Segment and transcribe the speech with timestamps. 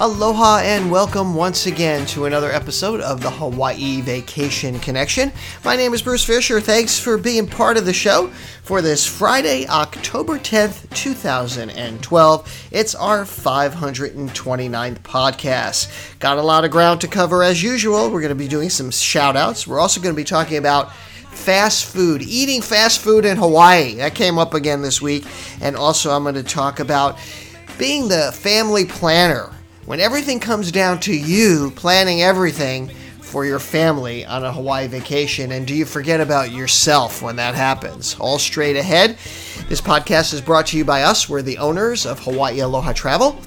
[0.00, 5.32] Aloha and welcome once again to another episode of the Hawaii Vacation Connection.
[5.64, 6.60] My name is Bruce Fisher.
[6.60, 8.28] Thanks for being part of the show
[8.62, 12.68] for this Friday, October 10th, 2012.
[12.70, 16.18] It's our 529th podcast.
[16.20, 18.08] Got a lot of ground to cover as usual.
[18.08, 19.66] We're going to be doing some shout outs.
[19.66, 23.96] We're also going to be talking about fast food, eating fast food in Hawaii.
[23.96, 25.26] That came up again this week.
[25.60, 27.18] And also, I'm going to talk about
[27.78, 29.50] being the family planner
[29.88, 32.90] when everything comes down to you planning everything
[33.22, 37.54] for your family on a Hawaii vacation, and do you forget about yourself when that
[37.54, 38.14] happens?
[38.20, 39.16] All straight ahead.
[39.70, 41.26] This podcast is brought to you by us.
[41.26, 43.40] We're the owners of Hawaii Aloha Travel.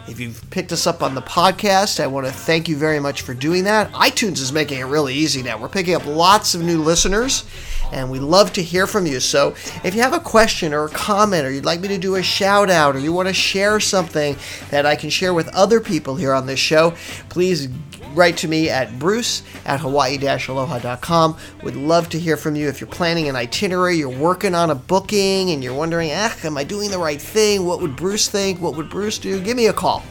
[0.07, 3.23] If you've picked us up on the podcast, I want to thank you very much
[3.23, 3.91] for doing that.
[3.91, 5.57] iTunes is making it really easy now.
[5.57, 7.43] We're picking up lots of new listeners,
[7.91, 9.19] and we love to hear from you.
[9.19, 12.15] So if you have a question or a comment, or you'd like me to do
[12.15, 14.35] a shout out, or you want to share something
[14.69, 16.93] that I can share with other people here on this show,
[17.29, 17.69] please
[18.13, 21.37] write to me at bruce at hawaii-aloha.com.
[21.63, 22.67] Would love to hear from you.
[22.67, 26.57] If you're planning an itinerary, you're working on a booking, and you're wondering, ah, am
[26.57, 27.65] I doing the right thing?
[27.65, 28.59] What would Bruce think?
[28.59, 29.39] What would Bruce do?
[29.39, 30.03] Give me a call.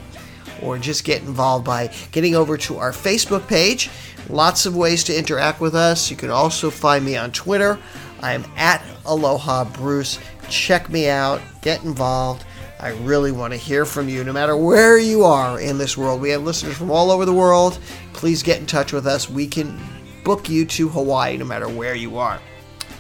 [0.63, 3.91] Or just get involved by getting over to our Facebook page.
[4.29, 6.11] Lots of ways to interact with us.
[6.11, 7.79] You can also find me on Twitter.
[8.21, 10.19] I'm at Aloha Bruce.
[10.49, 11.41] Check me out.
[11.63, 12.45] Get involved.
[12.79, 16.21] I really want to hear from you no matter where you are in this world.
[16.21, 17.79] We have listeners from all over the world.
[18.13, 19.31] Please get in touch with us.
[19.31, 19.81] We can
[20.25, 22.41] book you to Hawaii no matter where you are.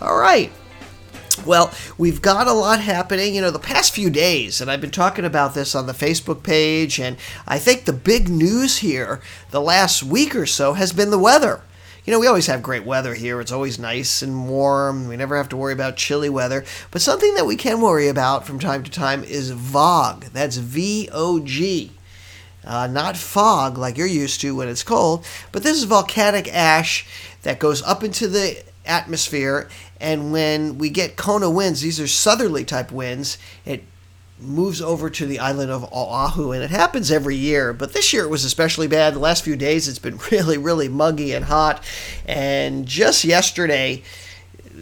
[0.01, 0.51] All right.
[1.45, 4.91] Well, we've got a lot happening, you know, the past few days, and I've been
[4.91, 7.17] talking about this on the Facebook page, and
[7.47, 9.21] I think the big news here
[9.51, 11.63] the last week or so has been the weather
[12.07, 13.41] you know, we always have great weather here.
[13.41, 15.09] It's always nice and warm.
[15.09, 16.65] We never have to worry about chilly weather.
[16.93, 20.33] But something that we can worry about from time to time is VOG.
[20.33, 21.91] That's V O G.
[22.65, 27.07] Uh, not fog like you're used to when it's cold, but this is volcanic ash
[27.43, 29.69] that goes up into the atmosphere.
[30.01, 33.85] And when we get Kona winds, these are southerly type winds, it
[34.39, 37.73] moves over to the island of Oahu, and it happens every year.
[37.73, 39.15] But this year it was especially bad.
[39.15, 41.83] The last few days it's been really, really muggy and hot.
[42.27, 44.03] And just yesterday,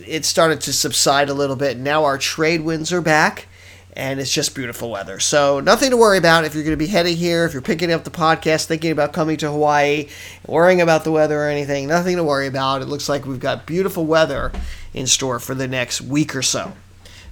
[0.07, 1.79] it started to subside a little bit.
[1.79, 3.47] Now our trade winds are back.
[3.97, 5.21] And it's just beautiful weather.
[5.21, 7.93] So, nothing to worry about if you're going to be heading here, if you're picking
[7.93, 10.09] up the podcast, thinking about coming to Hawaii,
[10.47, 11.87] worrying about the weather or anything.
[11.87, 12.82] Nothing to worry about.
[12.82, 14.50] It looks like we've got beautiful weather
[14.93, 16.72] in store for the next week or so.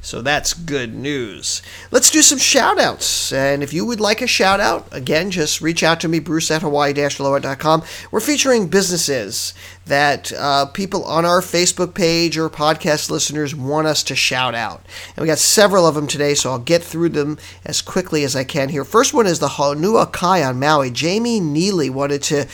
[0.05, 1.63] So that's good news.
[1.93, 3.33] Let's do some shout outs.
[3.33, 6.51] And if you would like a shout out, again, just reach out to me, bruce
[6.51, 7.85] at hawaii-aloha.com.
[8.11, 9.55] We're featuring businesses
[9.87, 14.85] that uh, people on our Facebook page or podcast listeners want us to shout out.
[15.17, 18.35] And we got several of them today, so I'll get through them as quickly as
[18.35, 18.85] I can here.
[18.85, 20.91] First one is the Honua Kai on Maui.
[20.91, 22.49] Jamie Neely wanted to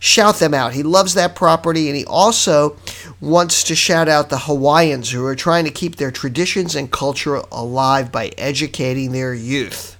[0.00, 0.72] shout them out.
[0.72, 2.76] He loves that property and he also
[3.20, 7.36] wants to shout out the Hawaiians who are trying to keep their traditions and culture
[7.50, 9.96] alive by educating their youth.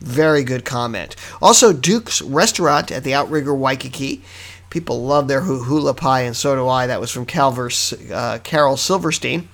[0.00, 1.14] Very good comment.
[1.40, 4.22] Also, Duke's Restaurant at the Outrigger Waikiki.
[4.68, 6.86] People love their hula pie, and so do I.
[6.86, 7.70] That was from Calver,
[8.10, 9.48] uh, Carol Silverstein.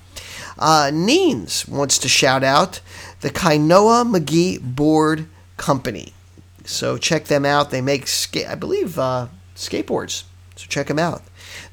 [0.57, 2.81] Uh, Neens wants to shout out
[3.21, 5.27] the Kainoa McGee Board
[5.57, 6.13] Company.
[6.63, 7.69] So check them out.
[7.69, 8.07] They make,
[8.47, 9.27] I believe, uh,
[9.59, 10.23] skateboards.
[10.55, 11.23] So check them out.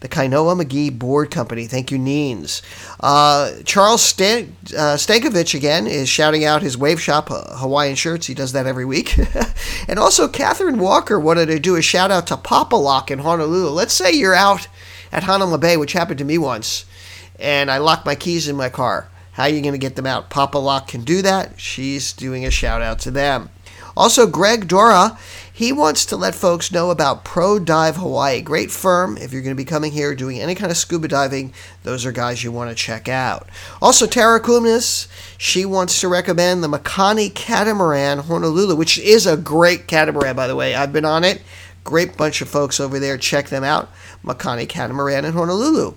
[0.00, 1.66] The Kainoa McGee Board Company.
[1.66, 2.62] Thank you, Neens.
[3.00, 8.26] Uh, Charles Stan- uh, Stankovic again is shouting out his Wave Shop uh, Hawaiian shirts.
[8.26, 9.18] He does that every week.
[9.88, 13.70] and also, Catherine Walker wanted to do a shout out to Pop-A-Lock in Honolulu.
[13.70, 14.68] Let's say you're out
[15.10, 16.84] at Honolulu Bay, which happened to me once,
[17.40, 19.08] and I locked my keys in my car.
[19.32, 20.30] How are you going to get them out?
[20.30, 21.60] Pop-A-Lock can do that.
[21.60, 23.50] She's doing a shout out to them.
[23.96, 25.18] Also, Greg Dora,
[25.50, 28.42] he wants to let folks know about Pro Dive Hawaii.
[28.42, 29.16] Great firm.
[29.16, 32.12] If you're going to be coming here doing any kind of scuba diving, those are
[32.12, 33.48] guys you want to check out.
[33.80, 35.08] Also, Tara Kumnis,
[35.38, 40.56] she wants to recommend the Makani Catamaran Honolulu, which is a great catamaran, by the
[40.56, 40.74] way.
[40.74, 41.40] I've been on it.
[41.84, 43.16] Great bunch of folks over there.
[43.16, 43.88] Check them out.
[44.22, 45.94] Makani Catamaran in Honolulu.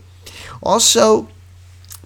[0.63, 1.27] Also,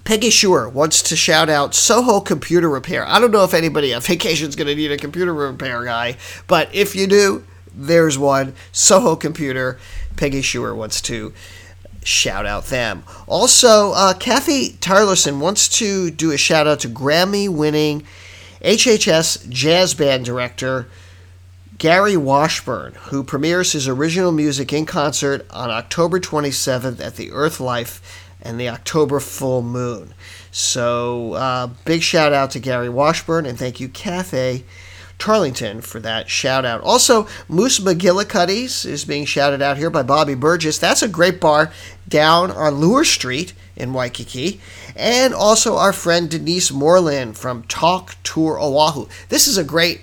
[0.03, 3.07] Peggy Sure wants to shout out Soho Computer Repair.
[3.07, 6.17] I don't know if anybody on vacation is going to need a computer repair guy,
[6.47, 8.53] but if you do, there's one.
[8.71, 9.79] Soho Computer.
[10.17, 11.33] Peggy Sure wants to
[12.03, 13.03] shout out them.
[13.27, 18.05] Also, uh, Kathy Tylerson wants to do a shout out to Grammy winning
[18.61, 20.87] HHS jazz band director
[21.77, 27.59] Gary Washburn, who premieres his original music in concert on October 27th at the Earth
[27.59, 30.13] Life and the October full moon.
[30.51, 34.65] So, uh, big shout out to Gary Washburn, and thank you, Kathy
[35.17, 36.81] Tarlington, for that shout out.
[36.81, 40.77] Also, Moose McGillycuddy's is being shouted out here by Bobby Burgess.
[40.77, 41.71] That's a great bar
[42.07, 44.59] down on Lewers Street in Waikiki.
[44.95, 49.07] And also our friend Denise Moreland from Talk Tour Oahu.
[49.29, 50.01] This is a great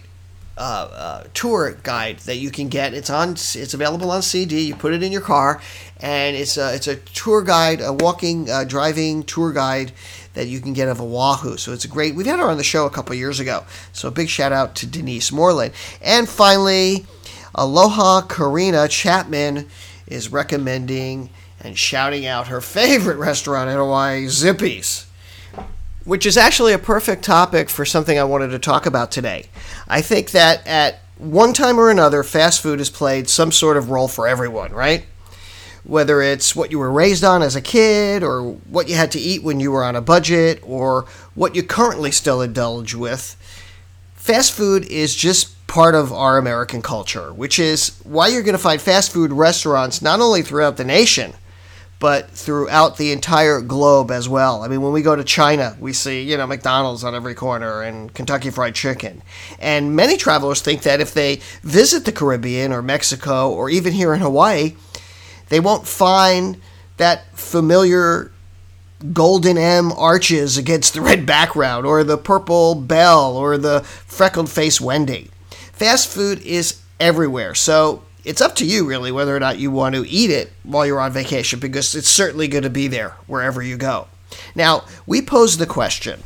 [0.60, 2.92] uh, uh, tour guide that you can get.
[2.92, 3.30] It's on.
[3.30, 4.60] It's available on CD.
[4.60, 5.60] You put it in your car,
[6.00, 9.92] and it's a it's a tour guide, a walking, uh, driving tour guide
[10.34, 11.56] that you can get of Oahu.
[11.56, 12.14] So it's a great.
[12.14, 13.64] We've had her on the show a couple years ago.
[13.94, 15.72] So a big shout out to Denise Moreland.
[16.02, 17.06] And finally,
[17.54, 19.66] Aloha Karina Chapman
[20.06, 25.06] is recommending and shouting out her favorite restaurant in Hawaii, Zippy's
[26.10, 29.44] which is actually a perfect topic for something I wanted to talk about today.
[29.86, 33.90] I think that at one time or another, fast food has played some sort of
[33.90, 35.06] role for everyone, right?
[35.84, 39.20] Whether it's what you were raised on as a kid, or what you had to
[39.20, 43.36] eat when you were on a budget, or what you currently still indulge with,
[44.16, 48.58] fast food is just part of our American culture, which is why you're going to
[48.58, 51.34] find fast food restaurants not only throughout the nation,
[52.00, 54.62] but throughout the entire globe as well.
[54.62, 57.82] I mean, when we go to China, we see, you know, McDonald's on every corner
[57.82, 59.22] and Kentucky Fried Chicken.
[59.58, 64.14] And many travelers think that if they visit the Caribbean or Mexico or even here
[64.14, 64.74] in Hawaii,
[65.50, 66.60] they won't find
[66.96, 68.32] that familiar
[69.12, 74.80] golden M arches against the red background or the purple bell or the freckled face
[74.80, 75.30] Wendy.
[75.50, 77.54] Fast food is everywhere.
[77.54, 80.86] So it's up to you really whether or not you want to eat it while
[80.86, 84.08] you're on vacation because it's certainly going to be there wherever you go.
[84.54, 86.22] Now, we pose the question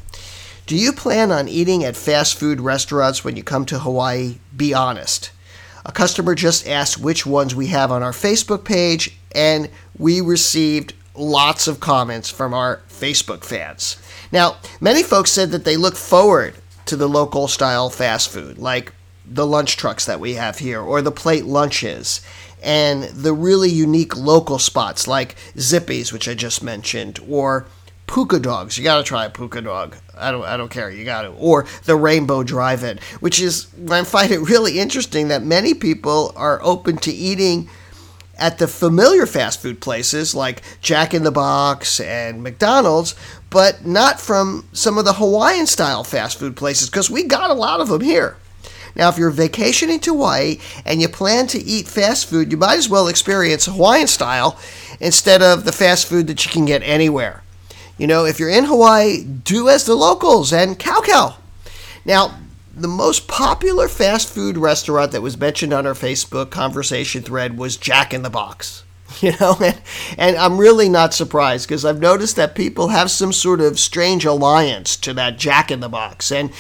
[0.67, 4.39] Do you plan on eating at fast food restaurants when you come to Hawaii?
[4.57, 5.31] Be honest.
[5.87, 9.69] A customer just asked which ones we have on our Facebook page, and
[9.99, 13.99] we received lots of comments from our Facebook fans.
[14.33, 16.55] Now, many folks said that they look forward
[16.87, 18.93] to the local style fast food, like
[19.27, 22.21] the lunch trucks that we have here or the plate lunches
[22.63, 27.67] and the really unique local spots like Zippy's, which I just mentioned, or
[28.07, 28.79] Puka Dogs.
[28.79, 29.97] You got to try a Puka Dog.
[30.17, 30.91] I don't, I don't care.
[30.91, 31.29] You got to.
[31.31, 36.61] Or the Rainbow Drive-In, which is I find it really interesting that many people are
[36.63, 37.69] open to eating
[38.37, 43.15] at the familiar fast food places like Jack in the Box and McDonald's,
[43.51, 47.55] but not from some of the Hawaiian style fast food places because we got a
[47.55, 48.37] lot of them here.
[48.97, 52.79] Now, if you're vacationing to Hawaii and you plan to eat fast food, you might
[52.79, 54.59] as well experience Hawaiian style
[55.01, 57.43] instead of the fast food that you can get anywhere.
[57.99, 61.35] You know, if you're in Hawaii, do as the locals and kaukau.
[62.05, 62.39] Now,
[62.77, 67.77] the most popular fast food restaurant that was mentioned on our Facebook conversation thread was
[67.77, 68.83] Jack in the Box.
[69.21, 69.81] You know, and,
[70.19, 74.25] and I'm really not surprised because I've noticed that people have some sort of strange
[74.25, 76.33] alliance to that Jack in the Box.
[76.33, 76.51] And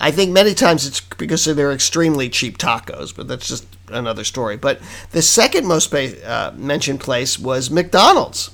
[0.00, 4.56] I think many times it's because they're extremely cheap tacos, but that's just another story.
[4.56, 4.80] But
[5.10, 8.50] the second most uh, mentioned place was McDonald's.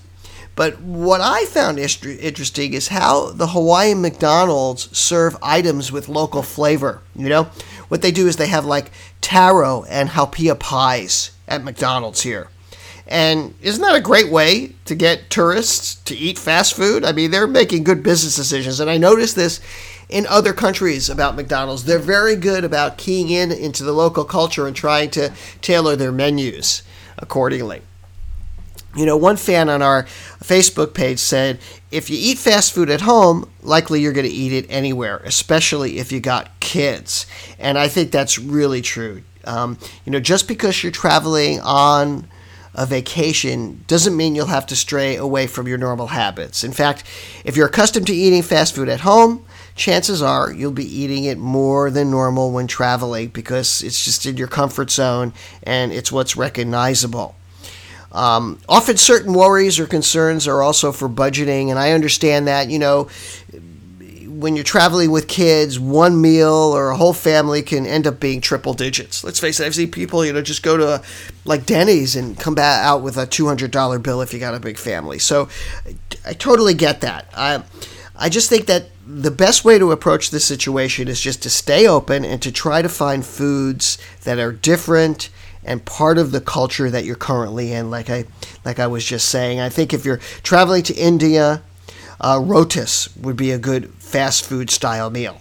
[0.56, 7.02] But what I found interesting is how the Hawaiian McDonald's serve items with local flavor.
[7.14, 7.44] You know,
[7.88, 12.48] what they do is they have like taro and haupia pies at McDonald's here.
[13.08, 17.04] And isn't that a great way to get tourists to eat fast food?
[17.04, 18.80] I mean, they're making good business decisions.
[18.80, 19.60] And I noticed this
[20.08, 21.84] in other countries about McDonald's.
[21.84, 26.12] They're very good about keying in into the local culture and trying to tailor their
[26.12, 26.82] menus
[27.18, 27.82] accordingly.
[28.96, 30.04] You know, one fan on our
[30.42, 31.60] Facebook page said,
[31.90, 35.98] if you eat fast food at home, likely you're going to eat it anywhere, especially
[35.98, 37.26] if you got kids.
[37.58, 39.22] And I think that's really true.
[39.44, 42.26] Um, you know, just because you're traveling on
[42.76, 46.62] a vacation doesn't mean you'll have to stray away from your normal habits.
[46.62, 47.04] In fact,
[47.44, 51.38] if you're accustomed to eating fast food at home, chances are you'll be eating it
[51.38, 56.36] more than normal when traveling because it's just in your comfort zone and it's what's
[56.36, 57.34] recognizable.
[58.12, 62.70] Um, often, certain worries or concerns are also for budgeting, and I understand that.
[62.70, 63.08] You know,
[64.38, 68.40] when you're traveling with kids, one meal or a whole family can end up being
[68.40, 69.24] triple digits.
[69.24, 71.02] Let's face it, I've seen people, you know, just go to
[71.46, 74.76] like Denny's and come back out with a $200 bill if you got a big
[74.76, 75.18] family.
[75.18, 75.48] So
[76.26, 77.30] I totally get that.
[77.34, 77.62] I,
[78.14, 81.86] I just think that the best way to approach this situation is just to stay
[81.86, 85.30] open and to try to find foods that are different
[85.64, 87.90] and part of the culture that you're currently in.
[87.90, 88.24] Like I,
[88.64, 91.62] like I was just saying, I think if you're traveling to India,
[92.20, 95.40] uh, rotis would be a good fast food style meal.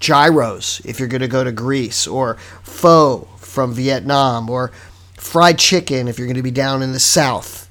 [0.00, 4.72] Gyros if you're going to go to Greece, or pho from Vietnam, or
[5.16, 7.68] fried chicken if you're going to be down in the south.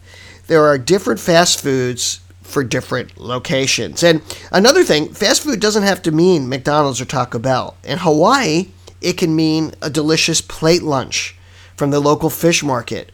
[0.48, 4.04] There are different fast foods for different locations.
[4.04, 7.78] And another thing, fast food doesn't have to mean McDonald's or Taco Bell.
[7.84, 8.68] In Hawaii,
[9.02, 11.36] it can mean a delicious plate lunch
[11.76, 13.12] from the local fish market,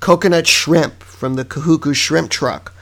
[0.00, 2.74] coconut shrimp from the Kahuku shrimp truck.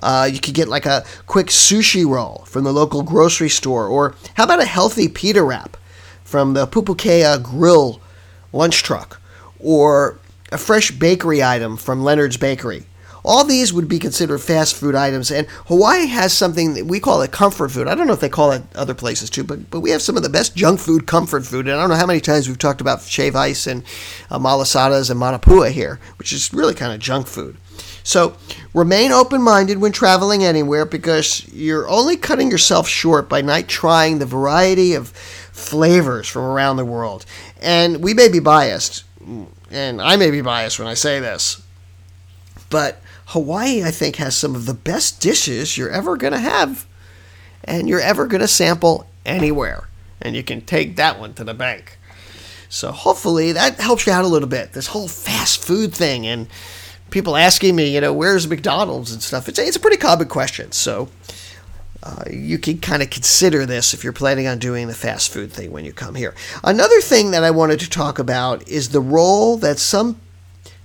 [0.00, 4.14] Uh, you could get like a quick sushi roll from the local grocery store, or
[4.34, 5.76] how about a healthy pita wrap
[6.24, 8.00] from the Pupukea grill
[8.52, 9.20] lunch truck,
[9.58, 10.18] or
[10.52, 12.86] a fresh bakery item from Leonard's Bakery.
[13.24, 17.22] All these would be considered fast food items, and Hawaii has something that we call
[17.22, 17.88] it comfort food.
[17.88, 20.16] I don't know if they call it other places too, but but we have some
[20.16, 21.66] of the best junk food, comfort food.
[21.66, 23.82] And I don't know how many times we've talked about shave ice and
[24.30, 27.56] uh, malasadas and manapua here, which is really kind of junk food.
[28.06, 28.36] So
[28.72, 34.20] remain open minded when traveling anywhere because you're only cutting yourself short by not trying
[34.20, 37.26] the variety of flavors from around the world.
[37.60, 39.02] And we may be biased,
[39.72, 41.60] and I may be biased when I say this,
[42.70, 46.86] but Hawaii, I think, has some of the best dishes you're ever going to have
[47.64, 49.88] and you're ever going to sample anywhere.
[50.22, 51.98] And you can take that one to the bank.
[52.68, 54.74] So hopefully that helps you out a little bit.
[54.74, 56.46] This whole fast food thing and
[57.10, 59.48] people asking me, you know, where's McDonald's and stuff.
[59.48, 60.72] It's a, it's a pretty common question.
[60.72, 61.08] So
[62.02, 65.52] uh, you can kind of consider this if you're planning on doing the fast food
[65.52, 66.34] thing when you come here.
[66.62, 70.20] Another thing that I wanted to talk about is the role that some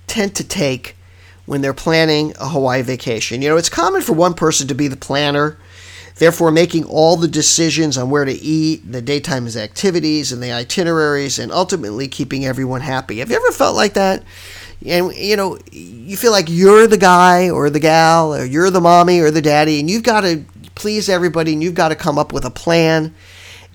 [0.06, 0.96] tend to take
[1.46, 3.42] when they're planning a Hawaii vacation.
[3.42, 5.58] You know, it's common for one person to be the planner,
[6.16, 11.38] therefore making all the decisions on where to eat, the daytime activities, and the itineraries,
[11.38, 13.18] and ultimately keeping everyone happy.
[13.18, 14.22] Have you ever felt like that?
[14.86, 18.80] And you know, you feel like you're the guy or the gal, or you're the
[18.80, 22.18] mommy or the daddy, and you've got to please everybody, and you've got to come
[22.18, 23.14] up with a plan.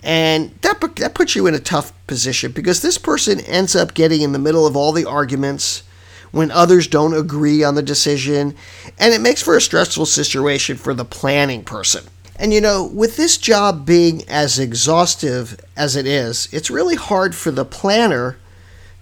[0.03, 4.21] And that, that puts you in a tough position because this person ends up getting
[4.21, 5.83] in the middle of all the arguments
[6.31, 8.55] when others don't agree on the decision,
[8.99, 12.03] and it makes for a stressful situation for the planning person.
[12.39, 17.33] And you know, with this job being as exhaustive as it is, it's really hard
[17.33, 18.37] for the planner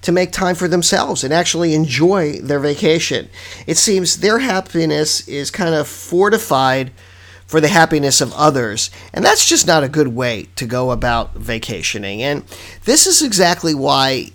[0.06, 3.28] to make time for themselves and actually enjoy their vacation.
[3.66, 6.92] It seems their happiness is kind of fortified
[7.48, 8.92] for the happiness of others.
[9.14, 12.22] And that's just not a good way to go about vacationing.
[12.22, 12.44] And
[12.84, 14.30] this is exactly why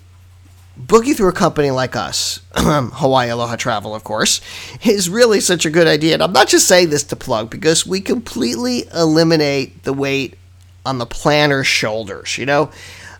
[0.75, 4.41] booking through a company like us, Hawaii Aloha Travel, of course,
[4.83, 6.15] is really such a good idea.
[6.15, 10.37] And I'm not just saying this to plug because we completely eliminate the weight
[10.85, 12.71] on the planner's shoulders, you know,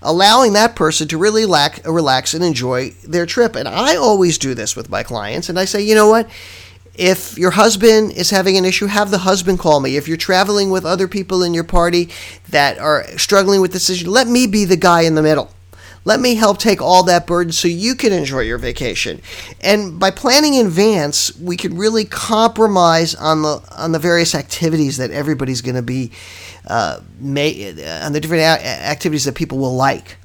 [0.01, 3.55] allowing that person to really lack, relax and enjoy their trip.
[3.55, 6.29] And I always do this with my clients, and I say, you know what?
[6.95, 9.95] If your husband is having an issue, have the husband call me.
[9.95, 12.09] If you're traveling with other people in your party
[12.49, 15.51] that are struggling with decision, let me be the guy in the middle
[16.03, 19.21] let me help take all that burden so you can enjoy your vacation.
[19.61, 24.97] And by planning in advance, we can really compromise on the on the various activities
[24.97, 26.11] that everybody's going to be
[26.67, 27.33] uh, on
[28.13, 30.17] the different activities that people will like.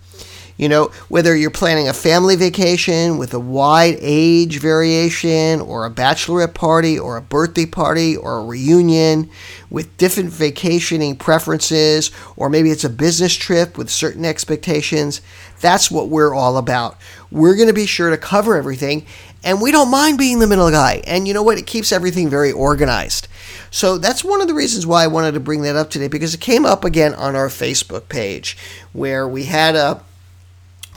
[0.56, 5.90] You know, whether you're planning a family vacation with a wide age variation, or a
[5.90, 9.30] bachelorette party, or a birthday party, or a reunion
[9.68, 15.20] with different vacationing preferences, or maybe it's a business trip with certain expectations,
[15.60, 16.96] that's what we're all about.
[17.30, 19.04] We're going to be sure to cover everything,
[19.44, 21.02] and we don't mind being the middle guy.
[21.06, 21.58] And you know what?
[21.58, 23.28] It keeps everything very organized.
[23.70, 26.32] So that's one of the reasons why I wanted to bring that up today because
[26.32, 28.56] it came up again on our Facebook page
[28.92, 30.00] where we had a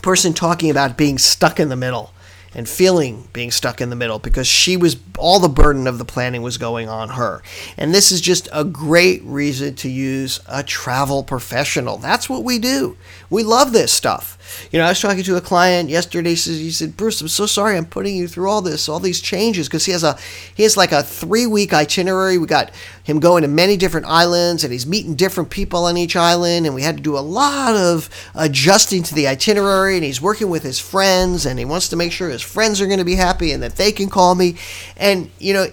[0.02, 2.12] person talking about being stuck in the middle
[2.54, 6.06] and feeling being stuck in the middle because she was all the burden of the
[6.06, 7.44] planning was going on her.
[7.78, 11.98] And this is just a great reason to use a travel professional.
[11.98, 12.98] That's what we do.
[13.30, 14.38] We love this stuff.
[14.72, 16.34] You know, I was talking to a client yesterday.
[16.34, 17.78] He said, "Bruce, I'm so sorry.
[17.78, 20.18] I'm putting you through all this, all these changes, because he has a
[20.56, 22.38] he has like a three week itinerary.
[22.38, 22.72] We got
[23.04, 26.74] him going to many different islands, and he's meeting different people on each island, and
[26.74, 29.96] we had to do a lot of adjusting to the itinerary.
[29.96, 32.88] And he's working with his friends, and he wants to make sure his friends are
[32.88, 34.56] going to be happy and that they can call me.
[34.98, 35.68] And you know,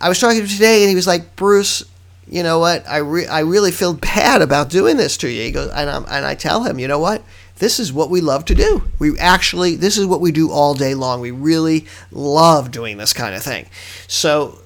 [0.00, 1.84] I was talking to him today, and he was like, Bruce."
[2.26, 2.88] You know what?
[2.88, 5.42] I re- I really feel bad about doing this to you.
[5.42, 7.22] He goes, and, I'm, and I tell him, you know what?
[7.58, 8.82] this is what we love to do.
[8.98, 11.20] We actually, this is what we do all day long.
[11.20, 13.66] We really love doing this kind of thing.
[14.08, 14.58] So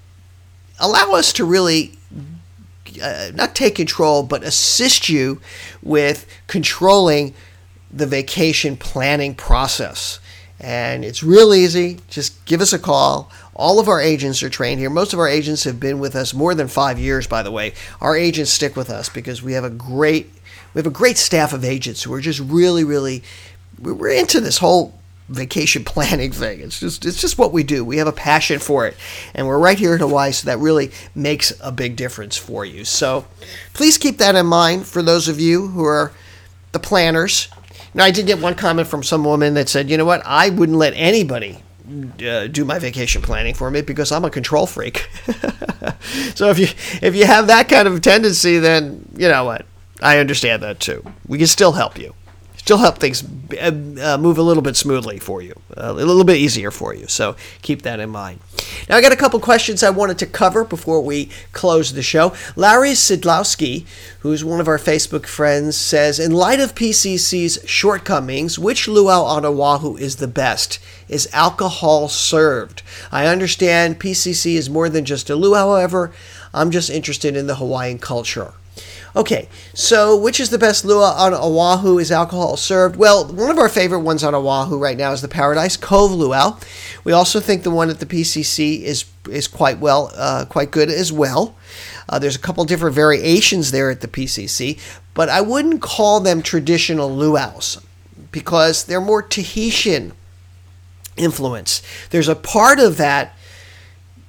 [0.80, 1.98] allow us to really
[3.02, 5.40] uh, not take control, but assist you
[5.82, 7.34] with controlling
[7.90, 10.18] the vacation planning process.
[10.60, 11.98] And it's real easy.
[12.08, 13.30] Just give us a call.
[13.54, 14.90] All of our agents are trained here.
[14.90, 17.74] Most of our agents have been with us more than five years, by the way.
[18.00, 20.32] Our agents stick with us because we have a great
[20.74, 23.22] we have a great staff of agents who are just really, really
[23.80, 24.94] we're into this whole
[25.28, 26.60] vacation planning thing.
[26.60, 27.84] It's just it's just what we do.
[27.84, 28.96] We have a passion for it,
[29.34, 32.84] and we're right here in Hawaii, so that really makes a big difference for you.
[32.84, 33.26] So
[33.74, 36.12] please keep that in mind for those of you who are
[36.72, 37.48] the planners.
[37.98, 40.22] Now, I did get one comment from some woman that said, "You know what?
[40.24, 41.58] I wouldn't let anybody."
[42.22, 45.08] Uh, do my vacation planning for me because I'm a control freak.
[46.34, 46.68] so if you
[47.02, 49.66] if you have that kind of tendency, then you know what
[50.00, 51.02] I understand that too.
[51.26, 52.14] We can still help you
[52.68, 53.24] still help things
[53.62, 53.72] uh,
[54.02, 57.06] uh, move a little bit smoothly for you, a little bit easier for you.
[57.06, 58.40] So keep that in mind.
[58.90, 62.34] Now, I got a couple questions I wanted to cover before we close the show.
[62.56, 63.86] Larry Sidlowski,
[64.18, 69.46] who's one of our Facebook friends, says In light of PCC's shortcomings, which luau on
[69.46, 70.78] Oahu is the best?
[71.08, 72.82] Is alcohol served?
[73.10, 76.12] I understand PCC is more than just a luau, however,
[76.52, 78.52] I'm just interested in the Hawaiian culture.
[79.16, 81.98] Okay, so which is the best lua on Oahu?
[81.98, 82.96] Is alcohol served?
[82.96, 86.58] Well, one of our favorite ones on Oahu right now is the Paradise Cove luau.
[87.04, 90.88] We also think the one at the PCC is is quite well, uh, quite good
[90.88, 91.56] as well.
[92.08, 94.80] Uh, there's a couple different variations there at the PCC,
[95.14, 97.80] but I wouldn't call them traditional luau's
[98.32, 100.12] because they're more Tahitian
[101.16, 101.82] influence.
[102.10, 103.36] There's a part of that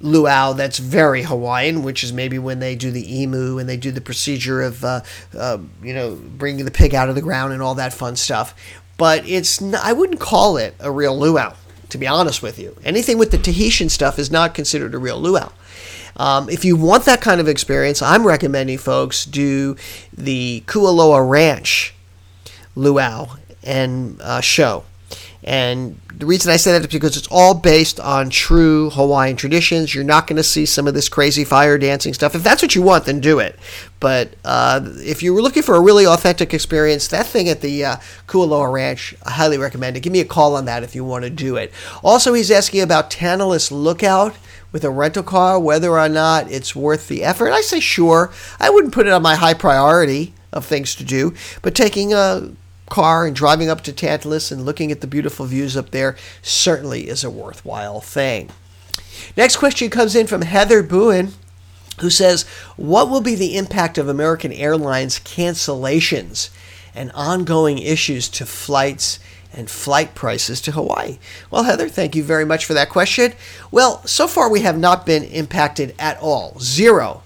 [0.01, 3.91] luau that's very Hawaiian, which is maybe when they do the imu and they do
[3.91, 5.01] the procedure of, uh,
[5.37, 8.55] uh, you know, bringing the pig out of the ground and all that fun stuff.
[8.97, 11.53] But it's I wouldn't call it a real luau,
[11.89, 12.75] to be honest with you.
[12.83, 15.51] Anything with the Tahitian stuff is not considered a real luau.
[16.17, 19.77] Um, if you want that kind of experience, I'm recommending folks do
[20.11, 21.93] the Kualoa Ranch
[22.75, 24.83] luau and uh, show.
[25.43, 29.95] And the reason I say that is because it's all based on true Hawaiian traditions.
[29.95, 32.35] You're not going to see some of this crazy fire dancing stuff.
[32.35, 33.57] If that's what you want, then do it.
[33.99, 37.85] But uh, if you were looking for a really authentic experience, that thing at the
[37.85, 37.95] uh,
[38.27, 40.01] Kualoa Ranch, I highly recommend it.
[40.01, 41.71] Give me a call on that if you want to do it.
[42.03, 44.35] Also, he's asking about Tantalus Lookout
[44.71, 47.51] with a rental car, whether or not it's worth the effort.
[47.51, 48.31] I say sure.
[48.59, 52.51] I wouldn't put it on my high priority of things to do, but taking a
[52.89, 57.07] car and driving up to Tantalus and looking at the beautiful views up there certainly
[57.07, 58.49] is a worthwhile thing.
[59.35, 61.33] Next question comes in from Heather Bowen,
[61.99, 62.43] who says,
[62.77, 66.49] What will be the impact of American Airlines cancellations
[66.95, 69.19] and ongoing issues to flights
[69.53, 71.19] and flight prices to Hawaii?
[71.51, 73.33] Well, Heather, thank you very much for that question.
[73.71, 76.57] Well, so far we have not been impacted at all.
[76.59, 77.23] Zero.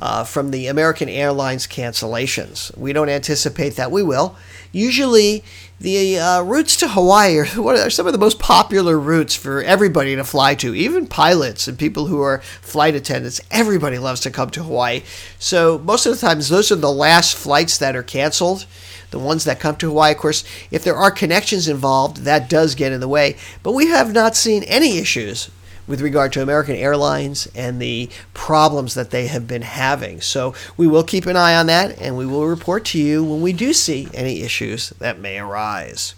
[0.00, 2.76] Uh, from the American Airlines cancellations.
[2.76, 4.34] We don't anticipate that we will.
[4.72, 5.44] Usually,
[5.78, 10.16] the uh, routes to Hawaii are, are some of the most popular routes for everybody
[10.16, 13.40] to fly to, even pilots and people who are flight attendants.
[13.50, 15.02] Everybody loves to come to Hawaii.
[15.38, 18.66] So, most of the times, those are the last flights that are canceled
[19.12, 20.12] the ones that come to Hawaii.
[20.12, 23.36] Of course, if there are connections involved, that does get in the way.
[23.62, 25.50] But we have not seen any issues
[25.86, 30.20] with regard to American Airlines and the problems that they have been having.
[30.20, 33.40] So we will keep an eye on that and we will report to you when
[33.42, 36.14] we do see any issues that may arise.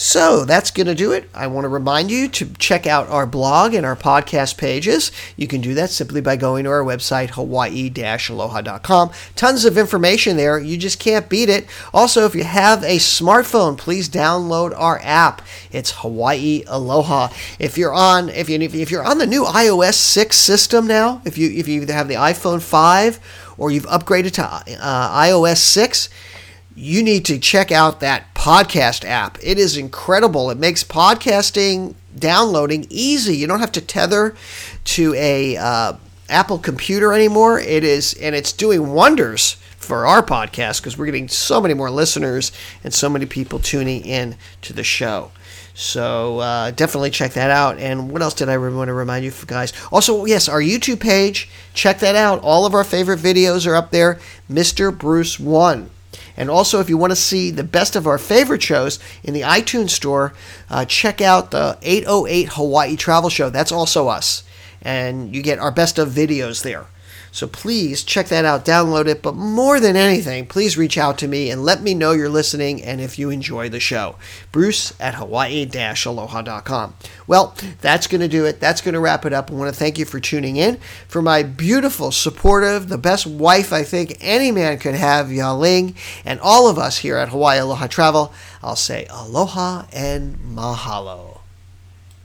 [0.00, 1.28] So that's going to do it.
[1.34, 5.10] I want to remind you to check out our blog and our podcast pages.
[5.36, 9.10] You can do that simply by going to our website, hawaii aloha.com.
[9.34, 10.56] Tons of information there.
[10.60, 11.66] You just can't beat it.
[11.92, 15.42] Also, if you have a smartphone, please download our app.
[15.72, 17.30] It's Hawaii Aloha.
[17.58, 21.36] If you're on if you if you're on the new iOS 6 system now, if
[21.36, 24.44] you if you have the iPhone 5 or you've upgraded to
[24.80, 26.08] uh, iOS 6,
[26.78, 29.36] you need to check out that podcast app.
[29.42, 30.48] It is incredible.
[30.50, 33.36] It makes podcasting downloading easy.
[33.36, 34.36] You don't have to tether
[34.84, 35.94] to a uh,
[36.28, 37.58] Apple computer anymore.
[37.58, 41.90] It is, and it's doing wonders for our podcast because we're getting so many more
[41.90, 42.52] listeners
[42.84, 45.32] and so many people tuning in to the show.
[45.74, 47.78] So uh, definitely check that out.
[47.78, 49.72] And what else did I want to remind you guys?
[49.90, 51.48] Also, yes, our YouTube page.
[51.74, 52.40] Check that out.
[52.42, 54.20] All of our favorite videos are up there.
[54.48, 54.96] Mr.
[54.96, 55.90] Bruce One.
[56.36, 59.40] And also, if you want to see the best of our favorite shows in the
[59.42, 60.32] iTunes store,
[60.70, 63.50] uh, check out the 808 Hawaii Travel Show.
[63.50, 64.44] That's also us.
[64.80, 66.86] And you get our best of videos there.
[67.30, 69.22] So please check that out, download it.
[69.22, 72.82] But more than anything, please reach out to me and let me know you're listening
[72.82, 74.16] and if you enjoy the show.
[74.52, 76.94] Bruce at Hawaii aloha.com.
[77.26, 78.60] Well, that's going to do it.
[78.60, 79.50] That's going to wrap it up.
[79.50, 80.78] I want to thank you for tuning in.
[81.06, 86.40] For my beautiful, supportive, the best wife I think any man could have, Yaling, and
[86.40, 91.37] all of us here at Hawaii Aloha Travel, I'll say aloha and mahalo.